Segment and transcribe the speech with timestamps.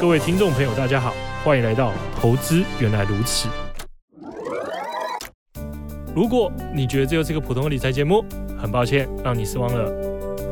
[0.00, 1.12] 各位听众朋友，大家好，
[1.44, 3.48] 欢迎来到《投资原来如此》。
[6.14, 8.24] 如果你觉得这就是一个普通的理财节目，
[8.58, 9.92] 很抱歉让你失望了。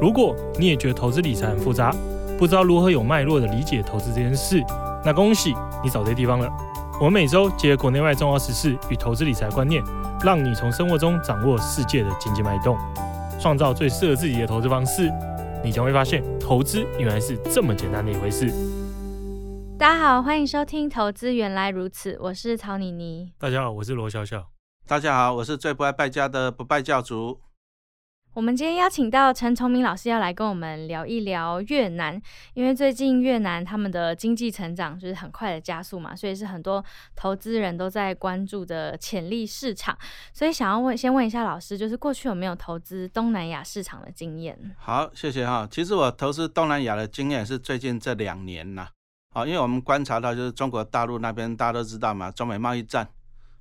[0.03, 1.95] 如果你也觉得投资理财很复杂，
[2.38, 4.62] 不知道如何有脉络的理解投资这件事，
[5.03, 6.46] 那恭喜你找对地方了。
[7.01, 9.83] 我们每周结合国内外重要时事与投资理财观念，
[10.23, 12.77] 让你从生活中掌握世界的经济脉动，
[13.41, 15.11] 创造最适合自己的投资方式。
[15.65, 18.53] 你将会发现，投资原来是这么简单的一回事。
[19.79, 23.32] 大家好，欢迎收听《投资原来如此》，我是曹妮妮。
[23.38, 24.50] 大家好，我是罗笑笑。
[24.88, 27.41] 大家好，我是最不爱败家的不败教主。
[28.34, 32.20] 我们今天邀请到陈崇明老师要来跟我们聊一聊越南，
[32.55, 39.97] 因为最近越南他们的经济成长就是很快的加速嘛，所以是很多投资人都在关注的潜力市场。
[40.33, 44.74] 所以想要问，先问一下老师，就是过去有没有投资东南亚市场的经验？
[44.77, 45.69] 好，谢谢哈。
[45.70, 48.88] 其实我投资东南亚的经验是最近这两年呐。
[49.38, 53.08] 好，因为我们观察到就是中国大陆那边大家都知道嘛，中美贸易战。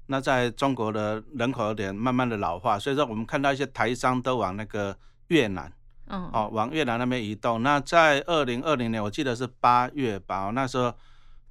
[0.08, 5.72] 那在中国的人口有点慢慢的老化，所以说我们看到一些台商都往那个越南，
[6.08, 7.62] 嗯，哦，往越南那边移动。
[7.62, 10.92] 那在二零二零年，我记得是八月吧，那时候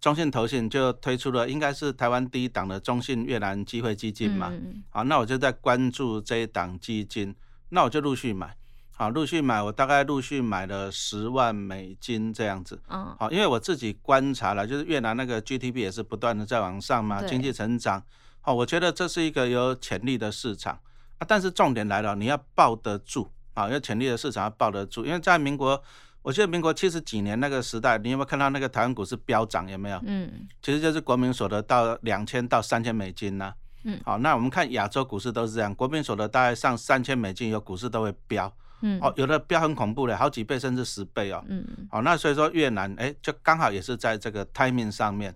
[0.00, 4.52] 中信投信就推出了，应该是台湾第一档的中信越南机会基金嘛，
[4.91, 7.32] 好，那我就在关注这一档基金，
[7.69, 8.56] 那我就陆续买，
[8.98, 18.03] 好，陆续买，我大概陆续买了十万美金这样子，嗯，好，因为我自己观察了，就是越南那个 GDP 也是不断的在往上嘛，经济成长。
[18.41, 20.80] 好，我觉得这是一个有潜力的市场
[21.19, 25.78] 啊，但是重点来了，你要抱得住啊，有潜力的市场要抱得住，因为在民国，
[26.22, 29.69] 我记得民国七十几年那个时代，你有没有看到那个台湾股市飙涨？
[29.70, 30.00] 有没有？
[30.06, 33.53] 嗯，其实就是国民所得到两千到三千美金呢。
[33.84, 38.50] 嗯，好，那我们看亚洲股市都是这样，国民所得大概上三千美金，有股市都会飙。
[38.86, 41.42] 嗯，哦，有的飙很恐怖的，好几倍甚至十倍哦。
[41.48, 45.34] 嗯嗯，好，那所以说越南，哎，就刚好也是在这个 timing 上面。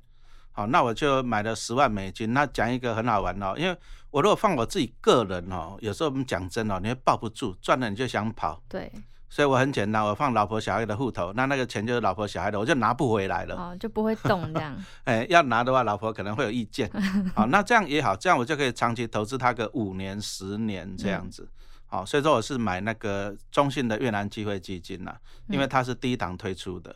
[0.53, 2.33] 好，那我就买了十万美金。
[2.33, 3.77] 那讲一个很好玩哦，因为
[4.11, 8.63] 我如果放我自己个人哦，有时候我们讲真哦，你会抱不住，赚了你就想跑。
[8.69, 8.91] 对。
[9.33, 13.55] 所以我很简单，我放老婆小孩的户头，那那个钱就是老婆小孩的，我就拿不回来了。
[13.55, 14.77] 哦，就不会动这样。
[15.05, 16.91] 哎，要拿的话，老婆可能会有意见。
[17.33, 21.49] 好，那这样也好，这样我就可以长期投资它个五年、十年这样子。
[21.91, 26.95] 好，所以说我是买那个中信的越南机会基金啦，因为它是第一档推出的。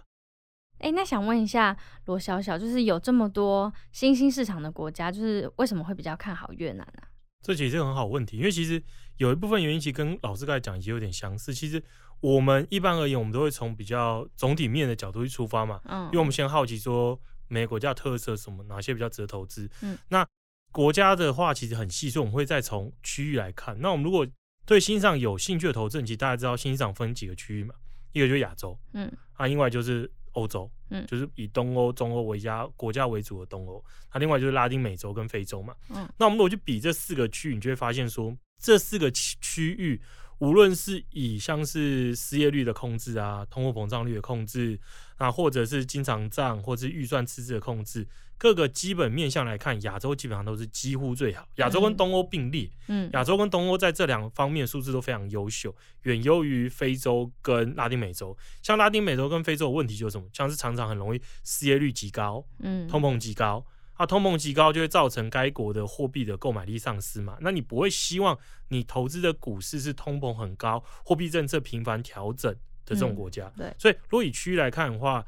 [0.78, 7.02] 哎，那想问一下罗小小，就是有这么多新兴市场的国家，就是为什么会比较看好越南呢？
[7.42, 8.82] 这其实很好问题，因为其实
[9.16, 11.52] 有一部分原因，其实跟老师刚才讲已经有点相似。
[11.52, 11.82] 其实
[12.20, 15.80] 我们一般而言，我们都会从比较总体面的角度去出发嘛。
[15.86, 16.04] 嗯。
[16.06, 19.68] 因为我们先好奇说，每个国家特色什么，哪些比较值得投资。
[19.82, 19.98] 嗯。
[20.08, 20.26] 那
[20.72, 23.80] 国家的话，其实很细，所以我们会再从区域来看。
[23.80, 24.26] 那我们如果
[24.66, 27.74] 对新上有兴趣的投资，其实大家知道新上分几个区域嘛？
[28.12, 29.10] 一个就是亚洲，嗯。
[29.34, 30.10] 啊，另外就是。
[30.34, 33.80] 欧洲，嗯，就是以东欧、中欧为家国家为主的东欧，
[34.12, 40.02] 那另外就是拉丁美洲跟非洲嘛，嗯，那我们如果去比这四个区域，你就会发现说，这四个区区域。
[40.38, 44.78] 无论是以像是失业率的控制啊，通货膨胀率的控制
[45.14, 48.04] 啊，或者是经常账或者是预算赤字的控制，
[48.36, 51.46] 各个基本面向来看，亚洲基本上都是几乎最好。
[51.56, 58.36] 亚洲跟东欧并列，嗯，亚洲跟东欧在这两方面数字都非常优秀，远优于非洲跟拉丁美洲。
[58.62, 60.28] 像拉丁美洲跟非洲的问题就是什么？
[60.32, 63.64] 像是常常很容易失业率极高，嗯，通膨极高。
[63.94, 67.38] 啊，通膨极高就会造成该国的货币的购买力丧失嘛？
[67.40, 68.36] 那你不会希望
[68.70, 73.48] 你投资的股市是通膨很高、货币政策频繁调整的这种国家？
[73.56, 73.72] 对。
[73.78, 75.24] 所以，如果以区域来看的话，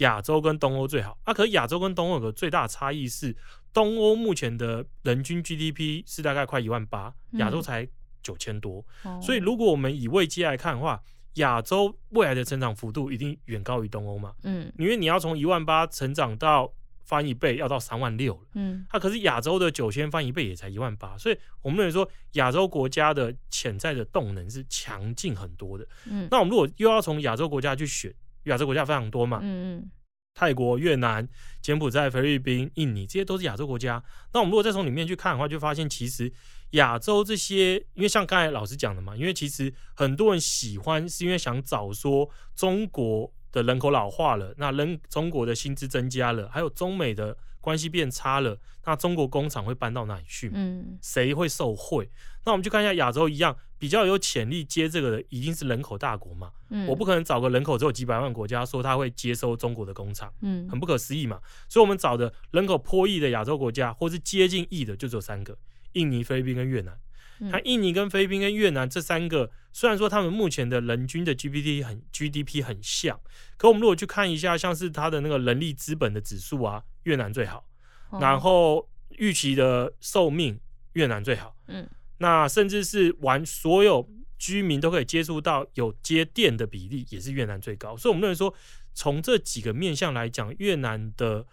[0.00, 1.16] 亚洲跟东欧最好。
[1.24, 3.34] 啊，可是亚洲跟东欧有个最大的差异是，
[3.72, 7.88] 东欧目前的人均 GDP 是大概快一万八，亚洲才
[8.22, 8.84] 九千多。
[9.22, 11.00] 所以，如果我们以位阶来看的话，
[11.34, 14.34] 亚洲未来的成长幅度一定远高于东欧嘛？
[14.42, 14.70] 嗯。
[14.76, 16.72] 因为你要从一万八成长到
[17.04, 29.90] 翻一倍要到三万六了，嗯，它可是亚洲的九千翻一倍也才一万八，所以我们认为说亚洲国家的潜在的动能是强劲很多的，嗯，那我们如果又要从亚洲国家去选，亚洲国家非常多嘛，嗯嗯，
[30.34, 31.28] 泰国、越南、
[31.60, 34.02] 柬埔寨、菲律宾、印尼这些都是亚洲国家，
[34.32, 36.32] 那我们如果再从里面去看的话，就发现其实
[36.70, 43.32] 亚洲这些，因为像刚才老师讲的嘛，因为其实很多人喜欢是因为想找说中国。
[43.52, 50.52] 的人口老化了，那人中国的薪资增加了，还有中美的关系变差了，那中国工厂会搬到哪里去？
[50.54, 52.08] 嗯，谁会受惠？
[52.44, 56.52] 那我们去看一下亚洲一样比较有潜力接这个的，一定是人口大国嘛。
[56.68, 61.40] 嗯，我不可能找个人口只有几百万国家说他会接收中国的工厂，嗯，很不可思议嘛。
[61.66, 65.56] 所以我们找的人口破亿的亚洲国家，或是接近亿的，就只有三个：
[65.94, 66.96] 印尼、菲律宾跟越南。
[67.42, 73.18] 那印尼跟菲律宾跟越南这三个，虽然说他们目前的人均的 GPT 很 GDP 很像，
[73.56, 77.64] 可我们如果去看一下，像是它的那个人力资本的指数啊，越南最好，
[78.20, 78.86] 然后
[79.16, 80.60] 预期的寿命
[80.92, 81.88] 越南最好，嗯，
[82.20, 84.08] 那甚至是玩所有
[84.38, 88.54] 居民都可以接触到有接电的比例也是越南最高，所以我们认为说，
[88.94, 91.46] 从这几个面向来讲，越南的。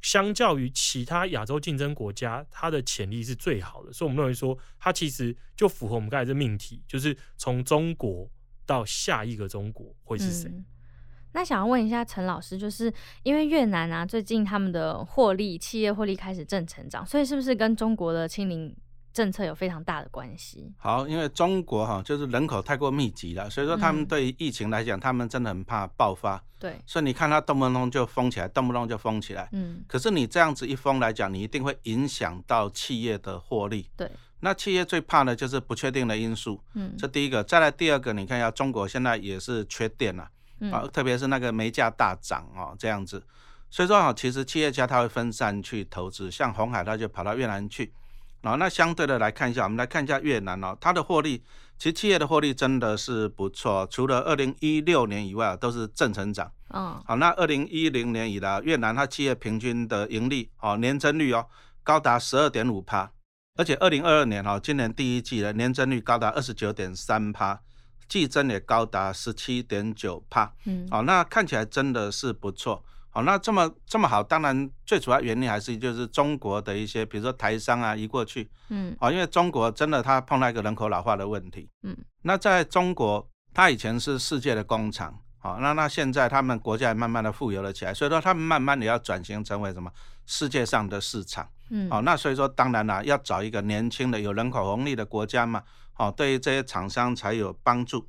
[0.00, 8.30] 相较于其他亚洲竞争国家，它的潜力是最好的，所以我们认为说，它其实就符合我们刚才这命题，就是从中国
[8.64, 10.48] 到下一个中国会是谁？
[11.32, 18.72] 那想要问一下陈老师，就是因为越南啊，最近他们的获利企业获利开始正成长，所以是不是跟中国的清零？
[19.18, 20.72] 政策有非常大的关系。
[20.78, 26.40] 好，因为中国哈就是人口太过密集了，所以说他们对于疫情来讲，他们真的很怕爆发。
[26.56, 29.48] 对，所以你看他动不动就封起来，动不动就封起来。
[29.50, 29.82] 嗯。
[29.88, 33.90] 可是你这样子一封来讲，你一定会影响到企业的获利。
[33.96, 34.08] 对。
[34.38, 36.60] 那企业最怕的就是不确定的因素。
[36.74, 36.94] 嗯。
[36.96, 40.30] 这第一个，再来第二个，你看一下中国现在也是缺电了，
[40.70, 43.20] 啊，特别是那个煤价大涨哦，这样子。
[43.68, 47.92] 所以说啊，其实企业家他会分散去投资，像红海他就跑到越南去。
[48.42, 51.42] 哦，那相对的来看一下，我们来看一下越南哦，它的获利，
[51.76, 56.50] 其实企业的获利真的是不错，除了二零一六年以外都是正成长。
[56.70, 61.46] 嗯，好，那二零一零年以来，越南它企业平均的盈利哦，年增率哦
[61.82, 63.10] 高达十二点五趴，
[63.56, 67.60] 而且二零二二年哈，今年第一季的年增率高达二十九点三趴，
[68.08, 70.52] 季增也高达十七点九趴。
[70.64, 72.84] 嗯，好，那看起来真的是不错。
[73.10, 89.90] 好，那这么这么好，当然最主要原因还是就是中国的一些，比如说台商啊移过去，嗯，啊，因为中国真的它碰到一个人口老化的问题，嗯，那在中国，它以前是世界的工厂，好，那那现在他们国家也慢慢的富有了起来，所以说他们慢慢的要转型成为什么
[90.26, 95.62] 世界上的市场，嗯，好，那所以说当然啦，要找一个年轻的有人口红利的国家嘛，
[95.94, 98.06] 好，对于这些厂商才有帮助。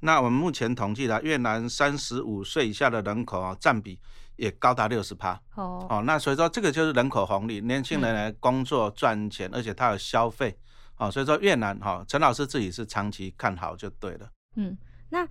[0.00, 3.98] 那我们目前统计的越南三十五岁以下的人口啊占比。
[4.36, 10.56] 也高达六十趴哦哦，那所以说这个就是人口红利，年轻人来工作赚钱，而且他有消费
[10.98, 14.30] 哦，所以说越南哈，陈老师自己是长期看好就对了。
[14.56, 14.76] 嗯，
[15.08, 15.26] 那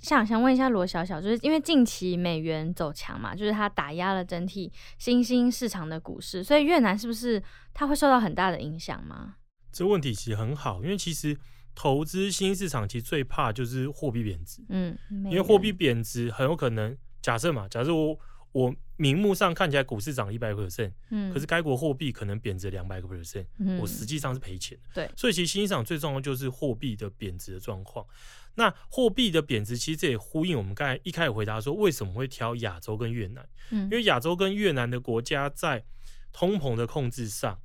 [0.00, 9.36] 想想问一下罗小小，就是因为近期美元走强嘛，就是它打压了整体新兴市场的股市，所以越南是不是它会受到很大的影响吗？
[9.70, 11.36] 这问题其实很好，因为其实
[11.76, 18.18] 投资新兴市场其实最怕就是货币贬值，嗯，因为货币贬值很有可能假设嘛，假设我。
[18.58, 23.46] 我明目上看起来股市涨一百个 percent，嗯，可是该国货币可能贬值两百个 percent，
[23.80, 24.76] 我实际上是赔钱。
[24.92, 28.04] 对，所以其实欣赏最重要就是货币的贬值的状况。
[28.56, 33.48] 那货币的贬值，其实这也呼应我们刚才一开始回答说，为什么会挑亚洲跟越南？
[33.70, 35.84] 嗯，因为亚洲跟越南的国家在
[36.32, 37.60] 通膨的控制上，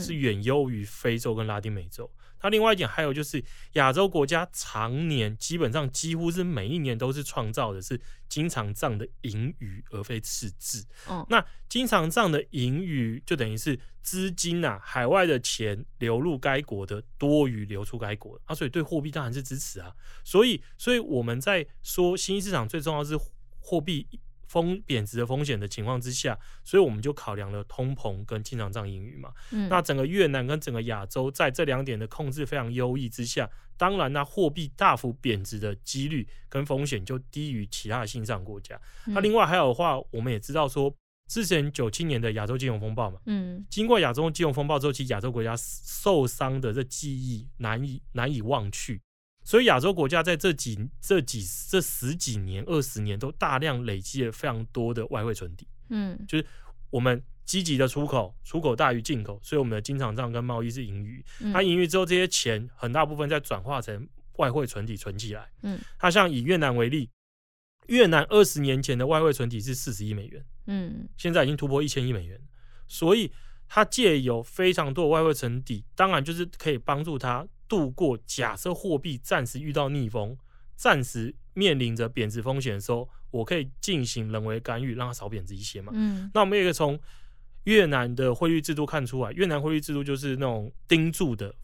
[0.00, 2.10] 是远优于非洲跟拉丁美洲。
[2.42, 3.42] 那另外一点还有就是，
[3.72, 10.86] 亚洲国家常年基本上几乎是每一年都是创造的是经常账的盈余，而非赤字。
[11.06, 19.94] 哦，那经常账的盈余就等于是资金啊，海外的钱流入该国的多于流出该国，啊，所以对货币当然是支持啊。
[20.24, 23.16] 所以，所以我们在说新兴市场最重要是
[23.60, 24.06] 货币。
[24.52, 29.32] 风贬值的风险的情况之下，所以我们就考量了通膨跟经常账盈余嘛。
[29.50, 38.78] 嗯，那整个越南跟整个亚洲在这两点的控制非常优异之下，当然那货币大幅贬值的几率跟风险就低于其他的新上国家。
[39.06, 40.94] 那另外还有的话，我们也知道说，
[41.28, 49.00] 之前九七年的亚洲金融风暴嘛，嗯，经过亚洲金融风暴之后，其实亚洲国家受伤的这记忆难以难以忘去。
[49.44, 55.66] 所以亚洲国家在这几、这几、这十几年、二十年都大量累积了非常多的外汇存底。
[55.88, 56.46] 嗯，就是
[56.90, 61.24] 我们积极的出口，出口大于进口，所以我们的经常账跟贸易是盈余。
[61.52, 65.50] 它盈余之后，这些钱很大部分再转化成外汇存底存起来。
[65.62, 67.10] 嗯，它像以越南为例，
[67.88, 70.44] 越南二十年前的外汇存底是四十亿美元。
[70.66, 72.40] 嗯，现在已经突破一千亿美元。
[72.86, 73.32] 所以
[73.68, 77.46] 它借有非常多的外汇存底，当然就是可以帮助它。
[77.72, 80.36] 度过假设货币暂时遇到逆风，
[80.76, 85.90] 暂时面临着贬值风险的时候，我可以进行人为干预，让它少贬值一些嘛。
[85.94, 87.00] 嗯，那我们也可以从
[87.64, 91.54] 越南的汇率制度看出来，越南汇率制度就是那种盯住的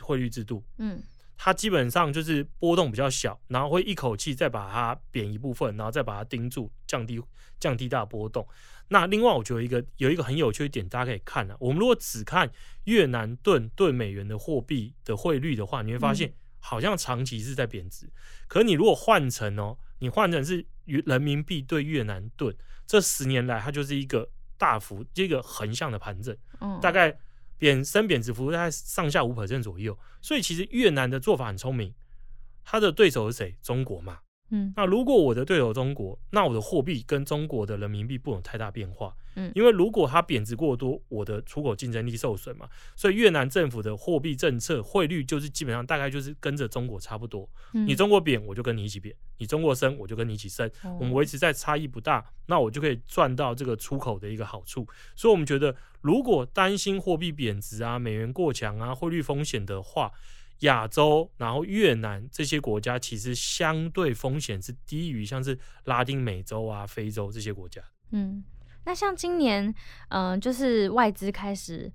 [0.00, 0.64] 汇率制度。
[0.78, 1.02] 嗯，
[1.38, 7.22] 它基本上就是波动比较小，然后会一口气再把它贬一部分，然后再把它盯住，降低
[7.60, 8.46] 降低大波动。
[8.88, 11.56] 那另外，我觉得一个有一个很有趣的点，大家可以看啊。
[11.60, 12.50] 我们如果只看
[12.84, 18.10] 越南盾对美元的货币的汇率的话，你会发现好像长期是在贬值。
[18.48, 22.52] 可你如果换成哦，你换成是人民币对越南盾，
[22.86, 26.36] 这十年来它就是一个大幅这个横向的盘整，
[26.80, 27.16] 大概
[27.58, 31.92] 贬升贬值幅度在上下五 percent 左右，所以其实越南的做法很聪明，
[32.64, 33.56] 他的对手是谁？
[33.60, 34.20] 中国嘛。
[34.50, 39.14] 嗯，那如果我的对手中国，那我的货币跟中国的人民币不有太大变化。
[39.38, 42.68] 嗯，因为如果它贬值过多，我的出口竞争力受损嘛。
[42.96, 47.48] 所以越南政府的货币政策汇率就是基本上大概就是跟着中国差不多。
[47.72, 50.70] 你中国贬，我就跟你一起贬；你中国升，我就跟你一起升。
[50.98, 54.86] 我们维持在差异不大，那我就可以赚到这个出口的一个好处。
[55.14, 60.10] 所以，我们觉得如果担心货币贬值啊、美元过强啊、汇率风险的话，
[60.60, 67.80] 亚洲，然后越南这些国家其实相对风险是低于像是拉丁美洲啊、非洲这些国家。
[68.10, 68.42] 嗯，
[68.88, 69.74] 那像今年，
[70.08, 71.92] 嗯，就是外资开始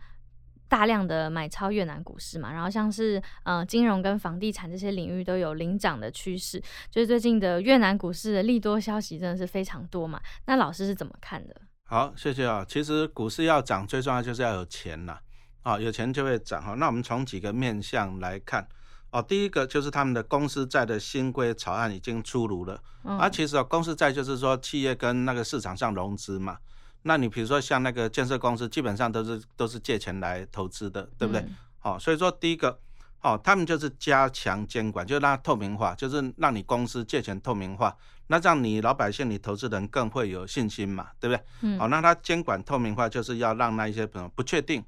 [0.69, 10.21] 大量的买超越南股市嘛，然后像是呃金融跟房地产这些领域都有领涨的趋势，就是最近的越南股市的利多消息真的是非常多嘛。
[10.45, 11.59] 那老师是怎么看的？
[11.85, 12.63] 好，谢谢啊。
[12.63, 15.17] 其实股市要涨，最重要就是要有钱呐。
[15.63, 16.75] 啊，有钱就会涨哈。
[16.75, 18.67] 那我们从几个面向来看，
[19.09, 22.79] 哦，第一个就是他们的公司债的新规草案已经出炉了。
[23.03, 23.17] 嗯。
[23.17, 26.55] 啊其实啊，公司债就是说企业跟那个市场上融资嘛。
[27.03, 31.45] 那你比如说像那个建设公司，基本上都是都是借钱来投资的，对不对？
[31.79, 32.77] 好，所以说第一个，
[33.22, 37.95] 哦，他们就是加强监管，就让它透明化，就是让你公司借钱透明化，
[38.27, 41.43] 那这样你老百姓、你投资人更会有信心嘛，对不对？
[41.62, 41.79] 嗯。
[41.79, 44.83] 好，那它监管透明化就是要让那一些朋友不确定。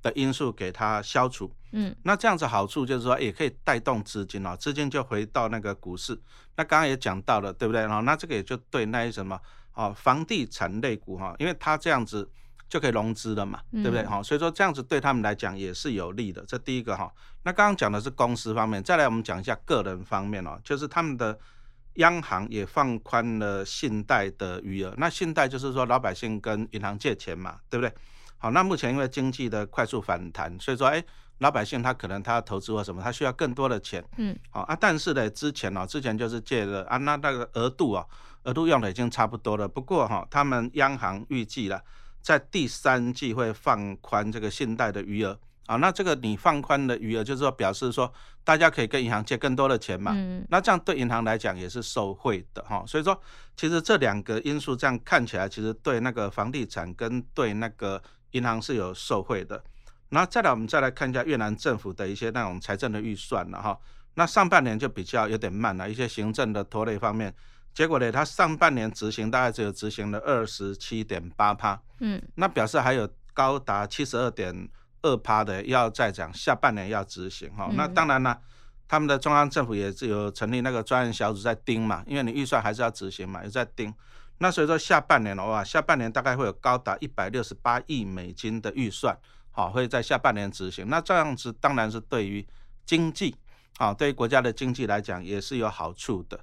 [0.00, 6.16] 的因素给它消除，嗯，那这样子好处就是说也可以带动资金哦，资金就回到那个股市。
[6.54, 7.80] 那刚刚也讲到了，对不对？
[7.80, 9.36] 然后那这个也就对那些什么
[9.78, 12.28] 哦，房地产类股哈，因为它这样子
[12.68, 14.04] 就可以融资了嘛，对不对？
[14.04, 16.44] 哈，所以说这样子对他们来讲也是有利的。
[16.46, 17.08] 这第一个哈。
[17.44, 21.38] 那刚刚讲的是公司方面，再来我们讲一下个人方面哦，就是他们的
[21.94, 24.92] 央行也放宽了信贷的余额。
[24.98, 27.94] 那信贷就是说老百姓跟银行借钱嘛，对不对？
[28.36, 31.02] 好，那目前因为经济的快速反弹，所以说，哎，
[31.38, 38.06] 老百姓他可能他要投资或什么，他需要更多的钱，嗯，好啊，但是呢，之前哦，之前就是借了啊，那那个额度啊，
[38.44, 39.66] 额度用的已经差不多了。
[39.68, 41.82] 不过哈，他们央行预计了，
[42.22, 48.12] 在第三季会放宽这个信贷的余额，啊，那这个你放宽的余额，就是说表示说
[48.44, 52.82] 大家可以跟银行借更多的钱嘛，嗯，那这样对银行来讲也是受惠的哈。
[52.86, 53.20] 所以说，
[53.56, 59.62] 其实这两个因素这样看起来，其实对那个房地产跟对那个银行是有受贿的，
[60.08, 63.78] 然后再来我们再来看一下越南政府的一些那种财政的预算了哈。
[64.14, 67.32] 那上半年就比较有点慢了，一些行政的拖累方面，
[67.78, 74.68] 结果呢，它上半年执行大概只有执行了二十七点八趴，嗯，那表示还有高达七十二点
[75.02, 77.70] 二趴的要再讲下半年要执行哈。
[77.74, 78.36] 那当然了，
[78.88, 83.94] 他们的中央政府也是有成立那个专案小组在盯嘛，因为你预算还是要执行嘛，也在盯。
[84.38, 89.16] 那所以说下半年的话，下半年大概会有高达一百六十八亿美金的预算，
[89.52, 90.88] 好会在下半年执行。
[90.88, 92.44] 那这样子当然是对于
[92.84, 93.36] 经济，
[93.78, 96.38] 好对于国家的经济来讲也是有好处的。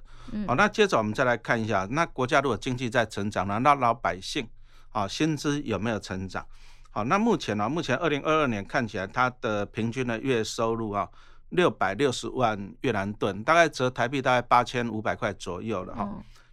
[0.48, 4.48] 好，那接着我们再来看一下，那国家如果经济在成长呢，那老百姓
[4.90, 6.44] 啊薪资有没有成长？
[6.90, 11.06] 好，那目前呢，目前二零二二年看起来它的平均的月收入啊
[11.50, 16.10] 六百六十万越南盾，大概折台币大概八千五百块左右了哈。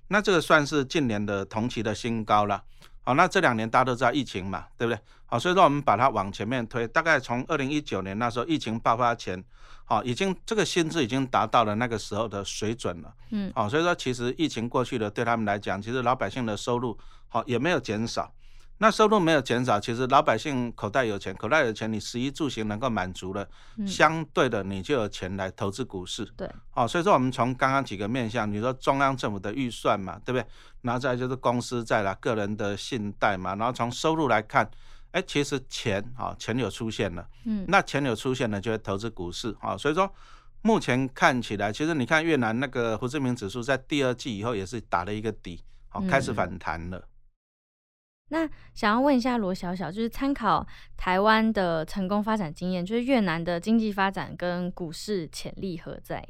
[0.10, 2.62] 那这个算是近年的同期的新高了。
[3.04, 5.00] 好，那这两年大家都知道疫情嘛，对不对？
[5.26, 9.44] 好，所以说我们把它往前面推，大概从二零一九年那时候疫情爆发前，
[9.84, 13.14] 好，已经这个薪资已经达到了那个时候的水准了。
[13.32, 18.32] 嗯，好，所以说其实疫情过去了，对他们来讲，其实老百姓的收入好也没有减少。
[18.84, 23.48] 那收入没有减少，其实老百姓口袋有钱，口袋有钱，你食衣住行能够满足了，
[23.88, 26.26] 相对的你就有钱来投资股市。
[26.36, 30.46] 对，哦，所以说我们从刚刚几个面向，你说中央政府的预算嘛，对不对？
[30.82, 34.70] 然后再就是公司债啦，个人的信贷嘛，然后从收入来看，
[35.12, 39.78] 哎，其实钱啊，钱有出现了，嗯，那钱有出现了，就会投资股市啊。
[39.78, 40.14] 所以说
[40.62, 47.02] 目前看起来，其实你看越南那个胡志明指数在第二季以后也是打了一个底，好，开始反弹了。
[48.34, 50.66] 那想要问一下罗小小，就是参考
[50.98, 56.28] 台湾的成功发展经验，就是越南的经济发展跟股市潜力何在？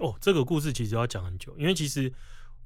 [0.00, 2.12] 哦，这个故事其实要讲很久，因为其实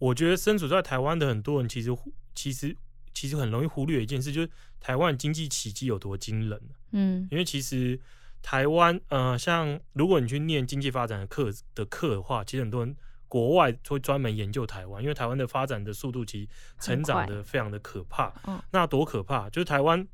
[0.00, 1.96] 我觉得身处在台湾的很多人，其实
[2.34, 2.76] 其实
[3.14, 4.50] 其实很容易忽略一件事，就是
[4.80, 6.60] 台湾经济奇迹有多惊人。
[6.90, 8.00] 嗯，因为其实
[8.42, 12.96] 台湾呃，像如果你去念经济发展的课的课的话，其实很多人。
[13.34, 16.48] 国外会专门研究台湾，因为台湾的发展的速度其实
[16.78, 18.32] 成长的非常的可怕。
[18.46, 19.50] 嗯，那多可怕？
[19.50, 20.06] 就是台湾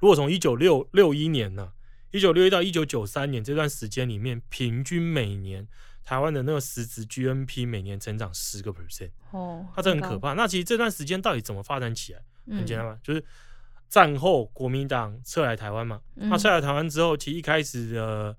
[0.00, 1.72] 如果从一九六六一年呢，
[2.10, 5.68] 一九六一到一九九三年这段时间里面，平均每年
[6.02, 9.10] 台湾的那个实质 GNP 每年成长十个 percent。
[9.32, 10.32] 哦，它这很可怕。
[10.32, 12.22] 那其实这段时间到底怎么发展起来？
[12.46, 13.22] 很简单嘛，就是
[13.90, 18.38] 战后国民党撤来台湾嘛，那撤来台湾之后，其实一开始的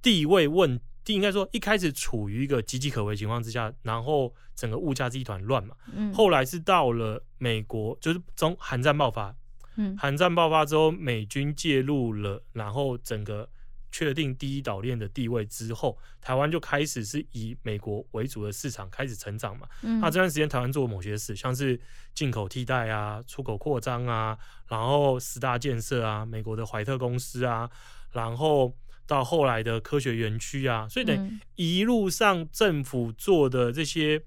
[0.00, 5.76] 地位问题，应该说一开始处于一个岌岌可危情况之下，然后整个物价是一团乱嘛。
[5.92, 9.34] 嗯，后来是到了美国，就是中韩战爆发，
[9.76, 13.48] 嗯，韩战爆发之后，美军介入了，然后整个。
[13.96, 19.68] 确定第一岛链的地位之后，台湾就开始是以美国为主的市场开始成长嘛。
[20.00, 21.80] 那这段时间台湾做某些事，像是
[22.12, 27.70] 进口替代啊、出口扩张啊，然后十大建设啊、美国的怀特公司啊，
[28.10, 34.22] 然后到后来的科学园区啊，所以等一路上政府做的这些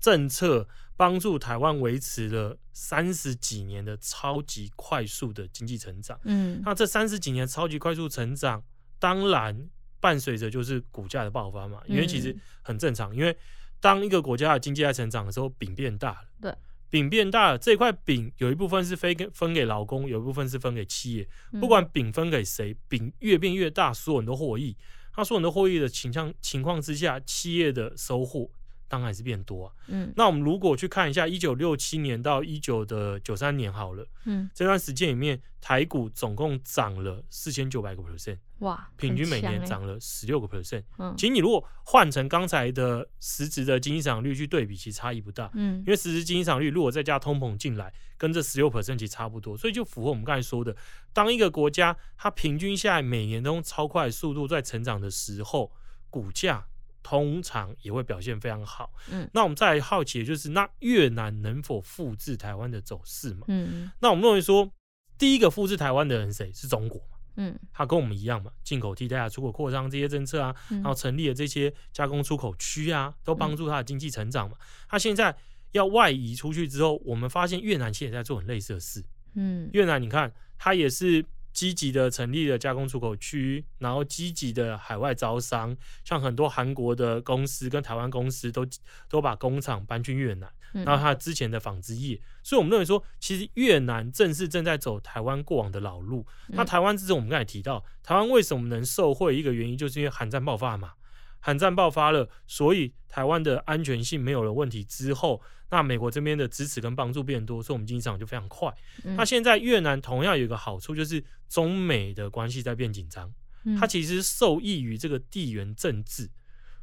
[0.00, 0.66] 政策，
[0.96, 6.18] 帮助台湾维持了三十几年的超级快速的经济成长。
[6.24, 8.62] 嗯，那这三十几年超级快速成长。
[8.98, 13.14] 当然，伴随着就是股价的爆发嘛，因为其实很正常。
[13.16, 13.34] 因为
[13.80, 16.28] 当一个国家的经济在成长的时候，饼变大了。
[16.40, 16.54] 对，
[16.90, 21.26] 饼变大了，这块饼有一部分是分给分给劳工，有一部分是分给企业。
[21.60, 24.76] 不管饼分给谁，饼越变越大，所有人都获益。
[25.12, 28.50] 他所有人都获益的情况情况之下，企业的收获。
[28.90, 29.72] 当然是变多啊。
[29.86, 40.82] 嗯，那我们如果去看一下一九六七年到一九的九三年好了，嗯，这段时间里面台股总共涨了四千九百个 percent，哇，平均每年涨了十六个 percent。
[40.98, 45.48] 嗯，其实你如果换成刚才的实质的经济增长率去对比，其实差异不大。
[45.54, 50.76] 嗯，因为实质经济增长率如果再加通膨进来，跟这十六 percent 其实差不多，所以就符合我们刚才说的，
[51.12, 55.70] 当一个国家它平均下来每年都用超快速度在成长的时候，
[56.10, 56.66] 股价。
[57.02, 58.92] 通常也会表现非常好。
[59.10, 63.46] 嗯，那我们再好奇的就是，那越南能否复制台湾的走势嘛？
[63.48, 64.70] 嗯那我们认为说，
[65.18, 67.16] 第一个复制台湾的人谁是中国嘛？
[67.36, 74.56] 嗯，他跟我们一样嘛，进口替代啊，出口扩张这些政策啊，然后成立了这些加工出口区啊，都帮助他的经济成长嘛。
[74.88, 75.34] 他现在
[75.72, 79.04] 要外移出去之后，我们发现越南其实也在做很类似的事。
[79.34, 81.24] 嗯，越南你看，他也是。
[81.60, 85.76] 积极的成立了加工出口区，然后积极的海外招商，
[86.06, 88.66] 像很多韩国的公司跟台湾公司都
[89.10, 96.26] 都把工厂搬去越南，然后他之前的纺织业，所以我们认为说，其实越南正是正在走台湾过往的老路。
[96.48, 99.36] 那台湾之前，我们刚才提到，台湾为什么能受惠？
[99.36, 100.92] 一个原因就是因为韩战爆发嘛。
[101.40, 108.72] 韩战爆发了，所以台湾的安全性没有了问题之后，那美国这边的支持跟帮助变多，所以我们经济上就非常快。
[109.02, 113.32] 那现在越南同样有一个好处，就是中美的关系在变紧张，
[113.78, 116.30] 它其实受益于这个地缘政治。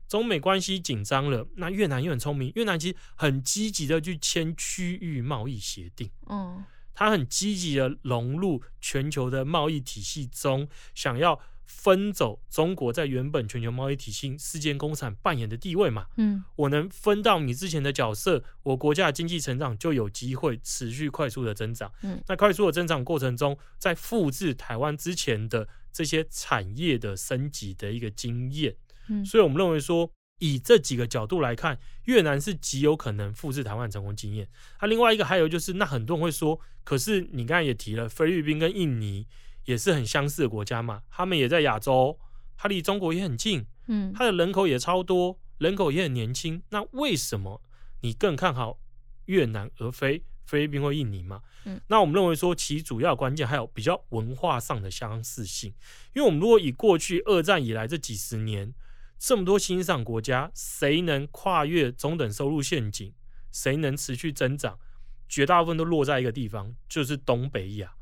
[0.08, 11.40] 中美关系紧张了，那越南又很聪明，越南其实很积极的去签区域贸易协定，嗯，它很积极的融入全球的贸易体系中，想要。
[11.68, 16.08] 分走中国在原本全球贸易体系世界工厂扮演的地位嘛？
[16.16, 21.92] 嗯，我能分到你之前的角色，我国家的经济成长就有机会持续快速的增长。
[22.02, 28.76] 嗯，那快速的增长过程中，在复制台湾之前的这些产业的升级的一个经验。
[29.10, 34.48] 嗯，所以我们认为说，以这几个角度来看，越南是极有可能复制台湾成功经验。
[34.82, 39.28] 那另外一个还有就是，那很多人会说，可是你刚才也提了菲律宾跟印尼。
[39.68, 42.18] 也是很相似的国家嘛，他们也在亚洲，
[42.56, 46.64] 它离中国也很近，嗯，它的人口也超多，人口也很年轻。
[46.70, 47.62] 那为什么
[48.00, 48.80] 你更看好
[49.26, 51.42] 越南而非菲律宾或印尼嘛？
[51.66, 55.74] 嗯，那我们认为说其主要关键还有比较文化上的相似性，
[56.14, 58.74] 因为我们如果以过去二战以来这几十年
[59.20, 63.14] 这么多欣赏国家，谁能跨越中等收入陷阱，
[63.52, 64.80] 谁能持续增长，
[65.28, 67.97] 绝大部分都落在一个地方，就是东北亚。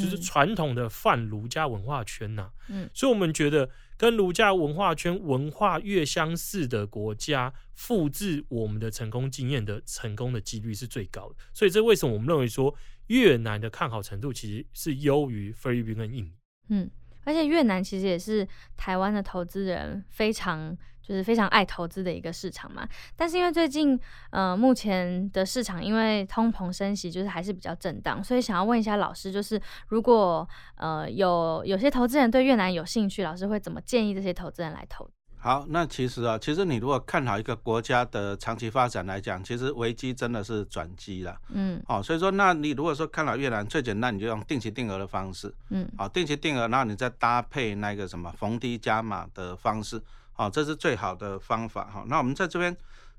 [0.00, 11.36] 就是传统的泛儒家文化圈呐，嗯，所以我们觉得跟儒家文化圈文化越相似的国家，复制我们的成功经验的成功的几率是最高的。
[11.52, 12.74] 所以这为什么我们认为说
[13.06, 16.32] 越南的看好程度其实是优于菲律宾跟印尼？
[16.68, 16.90] 嗯，
[17.26, 20.74] 而且越南其实也是台湾的投资人非常。
[21.06, 22.84] 就是非常爱投资的一个市场嘛，
[23.14, 23.96] 但是因为最近
[24.30, 35.08] 呃目前的市场因为通膨升息，就是还是比较震荡，所以想要问一下老师，就是如果呃有有些投资人对越南有兴趣，老师会怎么建议这些投资人来投？
[35.46, 41.38] 好，那其实啊，其实你如果看好一个国家的长期发展来讲，其实危机真的是转机了。
[41.50, 45.54] 嗯，好，所以说那你如果说看好越南，最简单你就用定期定额的方式。
[45.70, 50.02] 嗯，好，定期定额，然后你再搭配那个什么逢低加码的方式。
[50.32, 52.04] 好，这是最好的方法哈。
[52.08, 52.76] 那我们在这边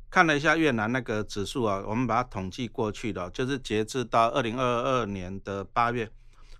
[0.09, 6.11] 看了一下越南那个指数啊，我们把它统计过去的，就是截至到二零二二年的八月。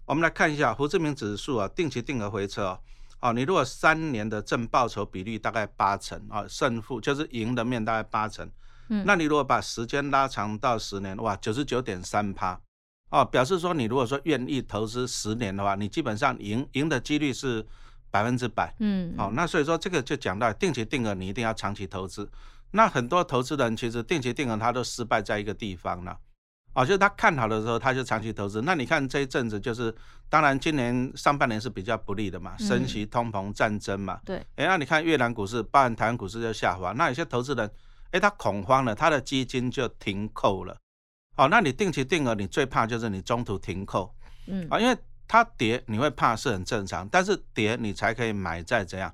[0.05, 2.79] 我们来看一下胡志明指数啊，定期定额回撤
[3.19, 3.29] 哦。
[3.29, 8.49] 哦，你如果三年的正报酬比率大概八成啊，胜负就是赢的面大概八成。
[8.89, 12.59] 嗯，那你如果把时间拉长到十年，哇，九十九点三趴。
[13.09, 17.65] 哦，表示说你如果说愿意投资十年的话，你基本上赢赢的几率是
[18.11, 18.75] 百分之百。
[18.79, 22.29] 嗯，哦，那所以说这个就讲到定期定额，你一定要长期投资。
[22.71, 26.17] 那很多投资人其实定期定额他都失败在一个地方了，
[26.77, 28.61] 哦，就是他看好的时候他就长期投资。
[28.61, 29.91] 那你看这一阵子就是，
[30.29, 34.21] 当然今年上半年是比较不利的嘛，升息、通膨、战争嘛。
[34.23, 34.37] 对。
[34.57, 37.67] 哎，那你看越南股市、包含台湾股市就下滑，那有些投资人，
[38.11, 40.77] 哎，他恐慌了，他的基金就停扣了。
[41.35, 44.13] 哦，那你定期定额，你最怕就是你中途停扣，
[44.45, 44.95] 嗯，啊，因为
[45.27, 49.11] 它跌你会怕是很正常，但是跌你才可以买在怎样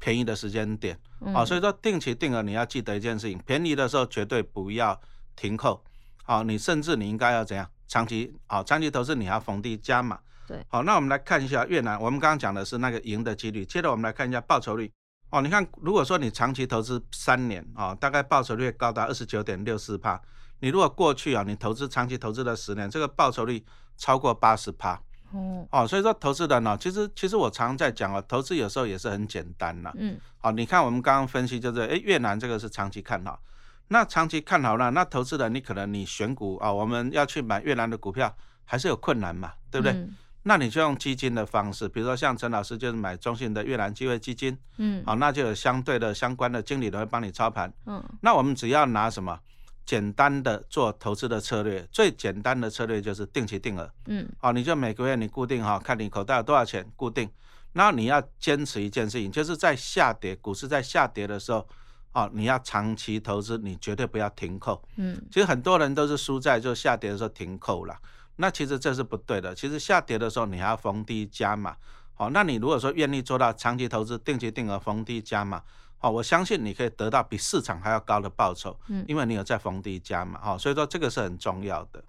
[0.00, 5.00] 便宜的时间点，哦，所以说定期定额你要记得一件事情，便宜的时候绝对不要
[5.36, 5.80] 停扣，
[6.24, 14.90] 好，你甚至你应该要怎样长期，好，长期投资你要逢低加码，对，好，那我们来看一下越南，我们刚刚讲的是那个赢的几率，接着我们来看一下报酬率，
[15.30, 20.20] 哦，你看如果说你长期投资三年，啊，大概报酬率高达二十九点六四帕。
[20.60, 23.62] 你如果过去啊，你投资长期投资了十年，这个报酬率
[23.98, 24.98] 超过八十帕，
[25.32, 25.66] 哦。
[25.70, 33.38] 哦，所以说投资的呢，其实其实我常常在讲啊，投资有时候也是很简单的，嗯，好，你看我们刚刚分析就是，哎，越南这个是长期看好，
[33.88, 40.08] 那长期看好了，那投资人你可能你选股啊，我们要去买越南的股票还是有困难嘛，对不对？
[40.42, 49.38] 那你就用基金的方式，比如说像陈老师就是买中信的越南机会基金，嗯，好，那就有相对的相关的经理人会帮你操盘，嗯，那我们只要拿什么？
[49.86, 53.90] 简单的做投资的策略，最简单的策略就是定期定额。
[54.06, 57.28] 嗯，好，你就每个月你固定哈，看你口袋有多少钱，固定。
[57.74, 61.68] 然后你要坚持一件事情，就是在下跌，股市在下跌的时候，
[62.14, 64.82] 哦，你要长期投资，你绝对不要停扣。
[64.96, 67.94] 嗯，其实很多人都是输在就下跌的时候停扣了，
[68.36, 69.54] 那其实这是不对的。
[69.54, 71.76] 其实下跌的时候你还要逢低加码。
[72.14, 75.60] 好，那你如果说愿意做到长期投资，定期定额逢低加码。
[76.00, 82.04] 哦，我相信你可以得到比市场还要高的报酬，嗯，因为你有在逢低加嘛，哈，所以说这个是很重要的。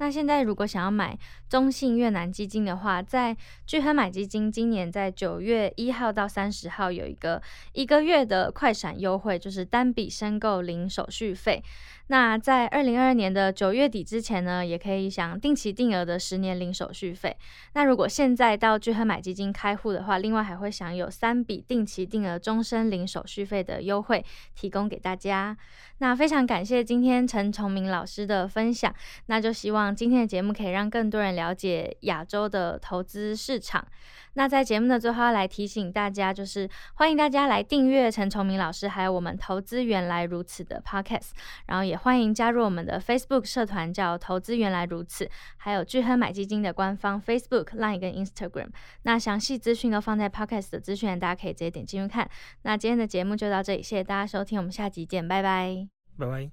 [0.00, 3.36] 那现在如果想要买中信越南基金的话，在
[3.66, 7.42] 聚亨买基金今年在九月一号到三十号有一个
[7.74, 11.62] 一个月的快闪优惠，就是单笔申购零手续费。
[12.10, 17.36] 那在二零二二年的九月底之前呢，也可以享定期定额的十年零手续费。
[17.74, 24.24] 那如果现在到聚亨买基金开户的话，另外还会享有三笔定期定额终身零手续费的优惠，
[24.56, 25.56] 提供给大家。
[25.98, 28.92] 那非常感谢今天陈崇明老师的分享，
[29.26, 33.86] 那就希望今天的节目可以让更多人了解亚洲的投资市场。
[34.34, 41.30] 那在节目的最后要来提醒大家，就是欢迎大家来订阅陈崇明老师还有我们投资原来如此的 podcast，
[41.66, 48.68] 然后也欢迎加入我们的 Facebook 社团，叫投资原来如此，还有聚亨买基金的官方 Facebook、Line 跟 Instagram。
[49.02, 52.28] 那详细资讯都放在 podcast 的资讯，大家可以直接点进去看。
[52.62, 55.86] 那今天的节目就到这里，谢谢大家收听，我们下集见，拜拜，
[56.18, 56.50] 拜拜。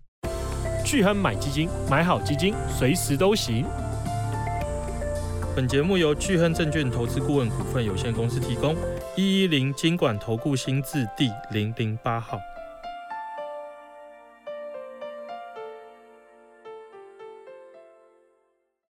[0.84, 3.66] 聚亨买基金，买好基金，随时都行。
[5.56, 8.76] 本节目由巨亨证券投资顾问股份有限公司提供，
[9.16, 12.38] 一一零金管投顾新字第零零八号。